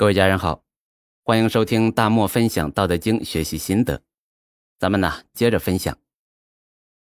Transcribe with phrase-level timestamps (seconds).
[0.00, 0.64] 各位家人好，
[1.24, 4.02] 欢迎收听大漠分享《道德经》学习心得。
[4.78, 5.98] 咱们呢接着分享。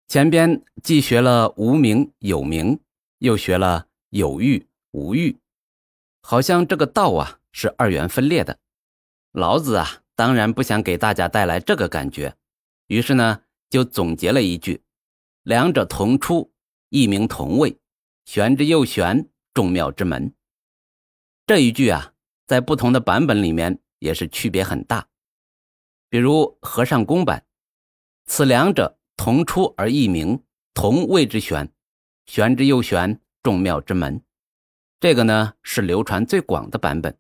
[0.07, 2.79] 前边既学了无名有名，
[3.20, 5.38] 又学了有欲无欲，
[6.23, 8.57] 好像这个道啊是二元分裂的。
[9.33, 12.35] 老子啊当然不想给大家带来这个感觉，
[12.87, 14.81] 于是呢就总结了一句
[15.45, 16.51] ：“两者同出，
[16.89, 17.77] 异名同谓，
[18.25, 20.33] 玄之又玄，众妙之门。”
[21.45, 22.15] 这一句啊。
[22.50, 25.08] 在不同的版本里面也是区别很大，
[26.09, 27.45] 比如和尚公版，
[28.25, 31.72] 此两者同出而异名，同谓之玄，
[32.25, 34.23] 玄之又玄，众妙之门。
[34.99, 37.16] 这个呢是流传最广的版本。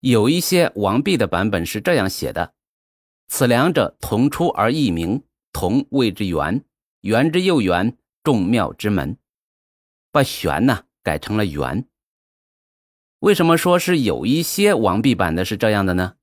[0.00, 2.54] 有一些王弼的版本是这样写的：
[3.28, 5.22] 此两者同出而异名，
[5.52, 6.64] 同谓之玄，
[7.02, 9.18] 元之又元，众妙之门。
[10.10, 11.86] 把玄呢改成了圆。
[13.26, 16.14] 为什么说是有一些王弼版的是这样的呢？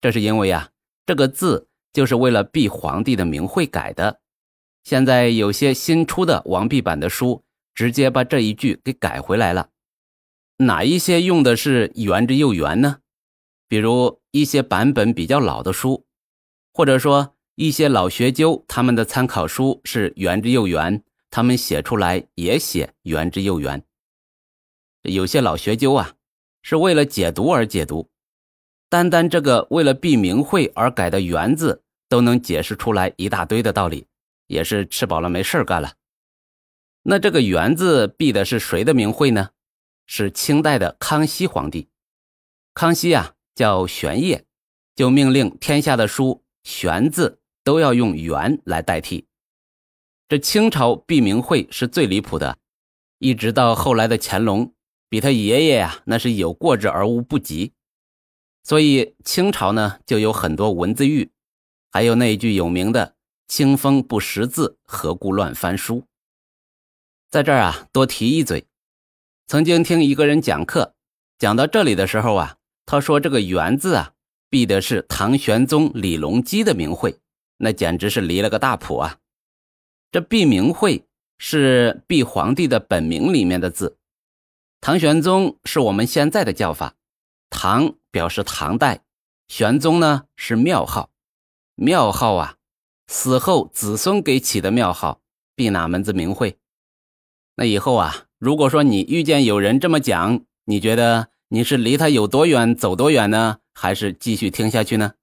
[0.00, 0.70] 这是因为啊，
[1.04, 4.20] 这个字就是为了避皇帝的名讳改的。
[4.84, 7.42] 现在有些新出的王弼版的书，
[7.74, 9.70] 直接把这一句给改回来了。
[10.58, 12.98] 哪一些用的是“圆之又圆”呢？
[13.66, 16.06] 比如一些版本比较老的书，
[16.72, 23.82] 或者说一些老学究他们的参考书是“圆之又圆”，他们写出来也写“圆之又圆”。
[25.02, 26.14] 有些老学究啊。
[26.64, 28.08] 是为了解读而解读，
[28.88, 34.06] 单单这个为了避名讳而改的“元”字，都能解释出来一大堆的道理，
[34.46, 35.92] 也是吃饱了没事干了。
[37.02, 39.50] 那这个“元”字避的是谁的名讳呢？
[40.06, 41.90] 是清代的康熙皇帝。
[42.72, 44.46] 康熙啊，叫玄烨，
[44.96, 49.26] 就命令天下的书“玄”字都要用“元”来代替。
[50.30, 52.56] 这清朝避名讳是最离谱的，
[53.18, 54.72] 一直到后来的乾隆。
[55.08, 57.72] 比他爷爷呀，那是有过之而无不及，
[58.62, 61.30] 所以清朝呢就有很多文字狱，
[61.92, 63.14] 还有那一句有名的
[63.46, 66.04] “清风不识字，何故乱翻书”。
[67.30, 68.66] 在这儿啊，多提一嘴，
[69.46, 70.94] 曾经听一个人讲课，
[71.38, 72.56] 讲到这里的时候啊，
[72.86, 74.14] 他说这个“元”字啊，
[74.48, 77.18] 避的是唐玄宗李隆基的名讳，
[77.58, 79.18] 那简直是离了个大谱啊。
[80.10, 81.04] 这避名讳
[81.38, 83.98] 是避皇帝的本名里面的字。
[84.84, 86.96] 唐玄宗是我们现在的叫法，
[87.48, 89.02] 唐表示唐代，
[89.48, 91.08] 玄宗呢是庙号，
[91.74, 92.58] 庙号啊，
[93.06, 95.22] 死后子孙给起的庙号，
[95.54, 96.58] 避哪门子名讳？
[97.54, 105.14] 那以后啊，如果说你遇见有人这么讲，你觉得你是离他有多远走多远呢，还是继续听下去呢？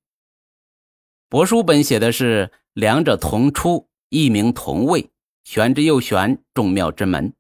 [1.30, 5.12] 帛书本写的是两者同出，一名同谓，
[5.44, 7.36] 玄之又玄，众妙之门。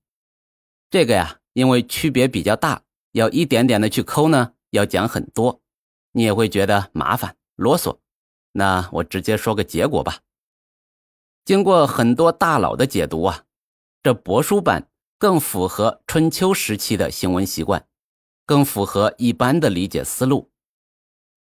[0.92, 1.40] 这个呀。
[1.54, 5.62] 因为区别比较大，要一点点的去抠呢，要讲很多，
[6.14, 7.98] 你也会觉得麻烦啰嗦。
[8.54, 10.20] 那我直接说个结果吧。
[11.44, 13.46] 经过很多大佬的解读啊，
[14.04, 17.86] 这帛书版更符合春秋时期的行文习惯，
[18.46, 20.52] 更符合一般的理解思路。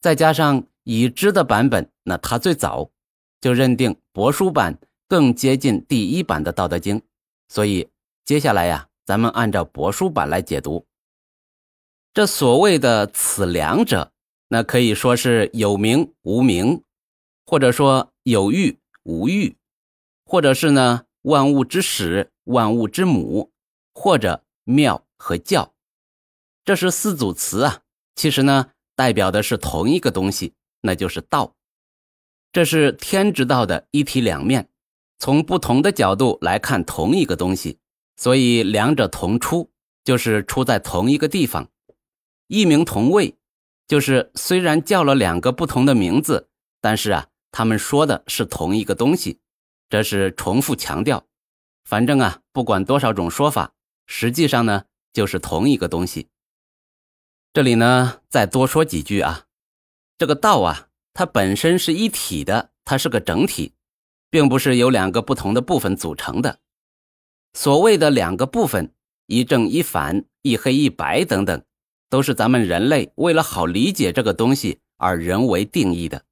[0.01, 2.91] 再加上已知的版本，那它最早
[3.39, 6.99] 就认定帛书版更接近第一版的《道德经》，
[7.47, 7.89] 所以
[8.25, 8.87] 接下来呀。
[9.05, 10.85] 咱们按照帛书版来解读，
[12.13, 14.11] 这所谓的此两者，
[14.49, 16.83] 那可以说是有名无名，
[17.45, 19.57] 或者说有欲无欲，
[20.25, 23.51] 或者是呢万物之始、万物之母，
[23.93, 25.73] 或者妙和教，
[26.63, 27.81] 这是四组词啊。
[28.15, 31.55] 其实呢，代表的是同一个东西，那就是道。
[32.51, 34.69] 这是天之道的一体两面，
[35.17, 37.79] 从不同的角度来看同一个东西。
[38.21, 39.71] 所以两者同出，
[40.03, 41.65] 就是出在同一个地方；
[42.45, 43.35] 异名同谓，
[43.87, 46.47] 就是虽然叫了两个不同的名字，
[46.79, 49.39] 但是啊，他们说的是同一个东西。
[49.89, 51.25] 这是重复强调。
[51.83, 53.73] 反正啊，不管多少种说法，
[54.05, 56.27] 实际上呢，就是同一个东西。
[57.51, 59.47] 这里呢，再多说几句啊。
[60.19, 63.73] 这个道啊，它本身是一体的，它是个整体，
[64.29, 66.59] 并不是由两个不同的部分组成的。
[67.53, 68.93] 所谓的两个部分，
[69.27, 71.61] 一正一反，一黑一白等等，
[72.09, 76.23] 都是咱们人类为了好理解这个东西而人为定义的。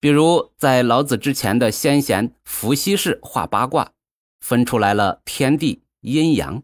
[0.00, 3.92] 比如在老子之前的先贤伏羲氏画八卦，
[4.40, 6.62] 分出来了天地阴阳。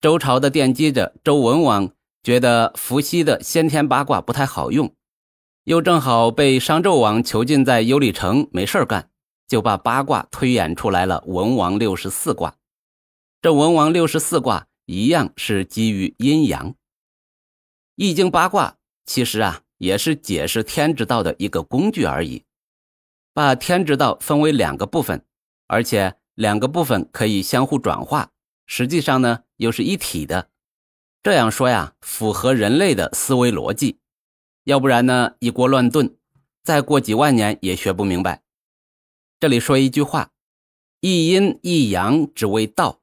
[0.00, 1.92] 周朝的奠基者周文王
[2.22, 4.92] 觉得伏羲的先天八卦不太好用，
[5.64, 9.11] 又正好被商纣王囚禁在幽里城，没事干。
[9.46, 12.56] 就把八卦推演出来了，文王六十四卦。
[13.40, 16.74] 这文王六十四卦一样是基于阴阳。
[17.96, 22.44] 易经八卦其实啊也是解释天之道的一个工具而已。
[23.34, 25.24] 把天之道分为两个部分，
[25.66, 28.30] 而且两个部分可以相互转化，
[28.66, 30.50] 实际上呢又是一体的。
[31.22, 33.98] 这样说呀，符合人类的思维逻辑。
[34.64, 36.16] 要不然呢，一锅乱炖，
[36.62, 38.41] 再过几万年也学不明白。
[39.42, 40.30] 这里说一句话
[41.02, 43.00] ：“一阴一阳，只为道。”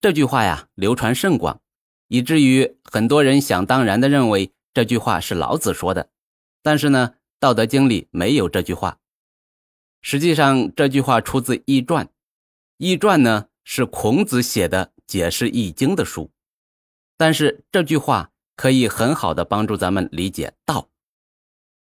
[0.00, 1.60] 这句话呀，流传甚广，
[2.08, 6.08] 以至于很多人想当然的认为这句话是老子说的。
[6.62, 8.98] 但是呢，《道德经》里没有这句话。
[10.00, 12.06] 实际上，这句话出自《易传》，
[12.78, 16.30] 《易传》呢是孔子写的解释《易经》的书。
[17.18, 20.88] 但是这句话可以很好的帮助咱们理解道。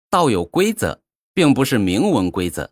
[0.10, 1.02] 道有规则，
[1.34, 2.72] 并不是明文规则。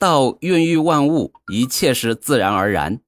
[0.00, 3.02] 道孕育万物，一切是自然而然。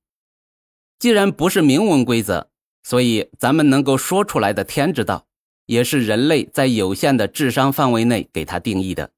[0.99, 2.51] 既然不是明文规则，
[2.83, 5.27] 所以咱们能够说出来的天之道，
[5.65, 9.11] 也是人类在有限的智商范围内给它定义的。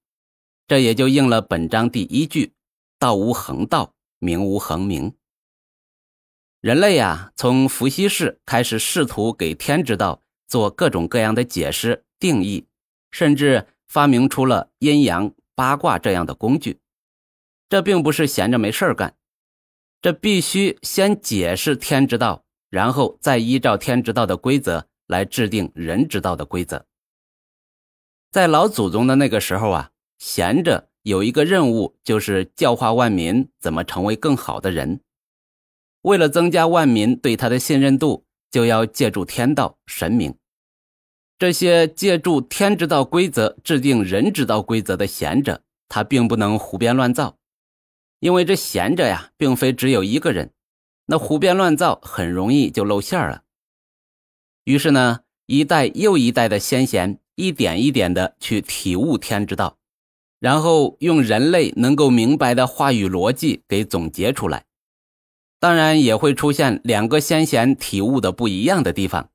[0.69, 2.53] 这也就应了本章第一句
[3.01, 5.13] ：“道无恒道，名无恒名。”
[6.63, 12.69] 人类呀，从伏羲氏开始，试图给天之道做各种各样的解释、定义，
[13.11, 16.79] 甚至发明出了阴阳八卦这样的工具。
[17.69, 19.17] 这并不是闲着没事干，
[20.01, 26.87] 这必须先解释天之道，然后再依照天之道的规则来制定人之道的规则。
[28.31, 29.91] 在老祖宗的那个时候啊。
[30.17, 35.01] 闲着有一个任务，就是教化万民怎么成为更好的人。
[36.03, 40.35] 为了增加万民对他的信任度，就要借助天道神明。
[41.37, 47.37] 这些借助天之道规则制定人之道规则的贤者，他并不能胡编乱造，
[48.25, 50.51] 因为这贤者呀，并非只有一个人，
[51.05, 53.43] 那胡编乱造很容易就露馅了。
[54.65, 59.77] 于是呢，一代又一代的先贤，一点一点的去体悟天之道。
[60.41, 64.65] 然后用人类能够明白的话语逻辑给总结出来，
[65.61, 69.29] 当然也会出现两个先贤体悟的不一样的地方，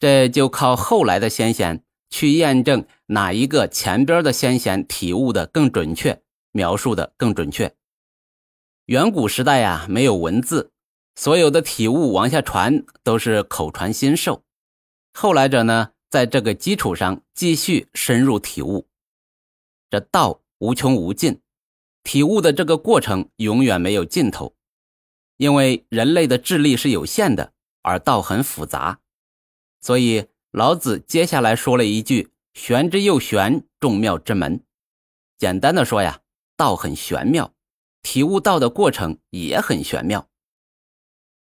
[0.00, 6.22] 这就靠后来的先贤去验证哪一个前边的先贤体悟的更准确，
[6.52, 7.74] 描述的更准确。
[8.86, 10.70] 远古时代呀，没有文字，
[11.16, 14.44] 所有的体悟往下传都是口传心授，
[15.12, 18.86] 后来者呢，在这个基础上继续深入体悟。
[19.90, 21.40] 这道无穷无尽，
[22.04, 24.54] 体悟的这个过程永远没有尽头，
[25.36, 29.00] 因为人类的智力是有限的，而道很复杂，
[29.80, 34.64] 所以老子接下来说了一句：“玄之又玄，众妙之门。”
[35.36, 36.20] 简单的说呀，
[36.56, 37.52] 道很玄妙，
[38.06, 40.28] 体悟道的过程也很玄妙。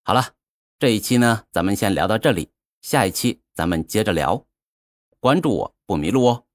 [0.03, 0.33] 好了，
[0.79, 2.49] 这一期呢，咱们先聊到这里，
[2.81, 4.47] 下一期咱们接着聊，
[5.21, 6.47] 关注我不迷路哦。